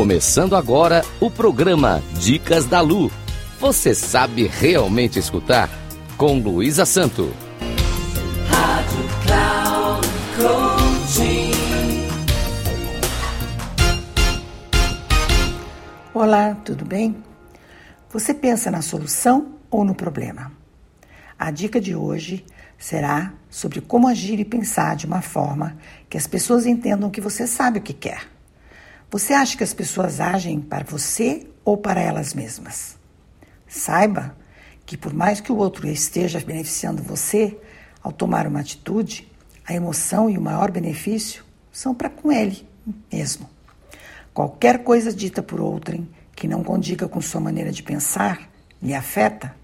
[0.00, 3.12] Começando agora o programa Dicas da Lu.
[3.58, 5.68] Você sabe realmente escutar?
[6.16, 7.30] Com Luísa Santo.
[8.48, 10.08] Rádio Cloud
[16.14, 17.22] Olá, tudo bem?
[18.08, 20.50] Você pensa na solução ou no problema?
[21.38, 22.46] A dica de hoje
[22.78, 25.76] será sobre como agir e pensar de uma forma
[26.08, 28.39] que as pessoas entendam que você sabe o que quer.
[29.10, 32.96] Você acha que as pessoas agem para você ou para elas mesmas?
[33.66, 34.36] Saiba
[34.86, 37.58] que, por mais que o outro esteja beneficiando você,
[38.00, 39.28] ao tomar uma atitude,
[39.66, 42.64] a emoção e o maior benefício são para com ele
[43.12, 43.50] mesmo.
[44.32, 48.48] Qualquer coisa dita por outrem que não condiga com sua maneira de pensar
[48.80, 49.56] lhe afeta,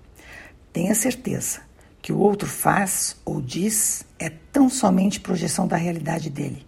[0.73, 1.61] tenha certeza
[2.03, 6.67] que o outro faz ou diz é tão somente projeção da realidade dele.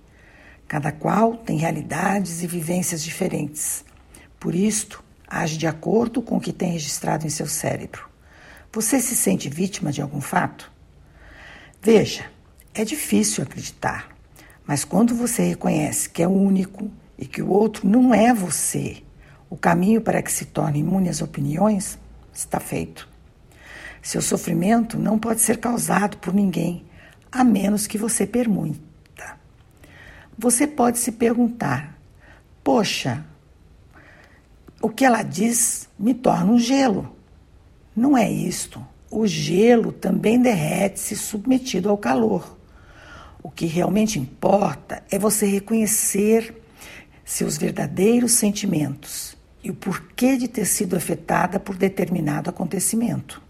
[0.68, 3.82] Cada qual tem realidades e vivências diferentes.
[4.38, 8.06] Por isto, age de acordo com o que tem registrado em seu cérebro.
[8.70, 10.70] Você se sente vítima de algum fato?
[11.80, 12.30] Veja,
[12.74, 14.14] é difícil acreditar,
[14.66, 19.02] mas quando você reconhece que é único e que o outro não é você,
[19.48, 21.98] o caminho para que se torne imune às opiniões
[22.32, 23.08] está feito.
[24.02, 26.84] Seu sofrimento não pode ser causado por ninguém,
[27.32, 28.87] a menos que você permita.
[30.38, 31.98] Você pode se perguntar:
[32.62, 33.24] poxa,
[34.80, 37.16] o que ela diz me torna um gelo.
[37.96, 38.86] Não é isto.
[39.10, 42.56] O gelo também derrete se submetido ao calor.
[43.42, 46.54] O que realmente importa é você reconhecer
[47.24, 53.42] seus verdadeiros sentimentos e o porquê de ter sido afetada por determinado acontecimento.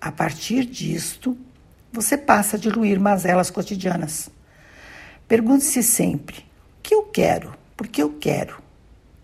[0.00, 1.36] A partir disto,
[1.92, 4.30] você passa a diluir mazelas cotidianas.
[5.28, 6.38] Pergunte-se sempre:
[6.78, 7.54] o que eu quero?
[7.76, 8.62] Por que eu quero?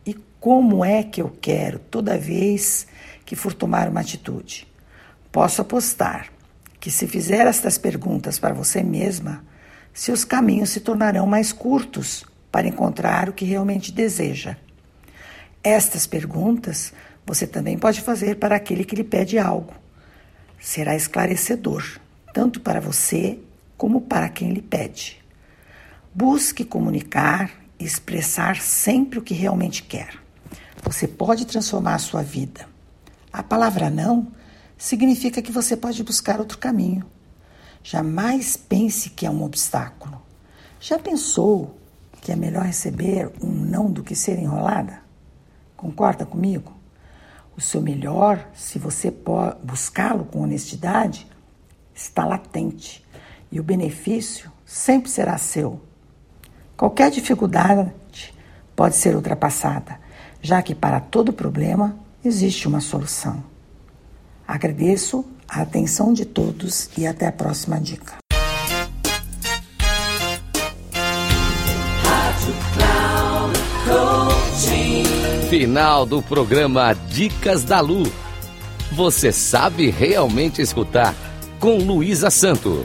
[0.05, 2.87] E como é que eu quero toda vez
[3.25, 4.67] que for tomar uma atitude?
[5.31, 6.33] Posso apostar
[6.81, 9.45] que, se fizer estas perguntas para você mesma,
[9.95, 14.57] seus caminhos se tornarão mais curtos para encontrar o que realmente deseja.
[15.63, 16.93] Estas perguntas
[17.25, 19.73] você também pode fazer para aquele que lhe pede algo.
[20.61, 21.85] Será esclarecedor,
[22.35, 23.39] tanto para você
[23.77, 25.22] como para quem lhe pede.
[26.15, 30.15] Busque comunicar e expressar sempre o que realmente quer.
[30.83, 32.69] Você pode transformar a sua vida.
[33.33, 34.31] A palavra não
[34.77, 37.07] significa que você pode buscar outro caminho.
[37.83, 40.21] Jamais pense que é um obstáculo.
[40.79, 41.79] Já pensou
[42.21, 45.01] que é melhor receber um não do que ser enrolada?
[45.77, 46.73] Concorda comigo?
[47.57, 49.11] O seu melhor, se você
[49.63, 51.27] buscá-lo com honestidade,
[51.95, 53.03] está latente
[53.51, 55.81] e o benefício sempre será seu.
[56.83, 57.93] Qualquer dificuldade
[58.75, 60.01] pode ser ultrapassada,
[60.41, 61.95] já que para todo problema
[62.25, 63.41] existe uma solução.
[64.45, 68.17] Agradeço a atenção de todos e até a próxima dica.
[75.49, 78.03] Final do programa Dicas da Lu.
[78.91, 81.15] Você sabe realmente escutar
[81.61, 82.85] com Luísa Santo.